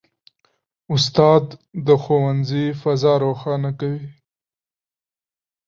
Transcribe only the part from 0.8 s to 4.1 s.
استاد د ښوونځي فضا روښانه کوي.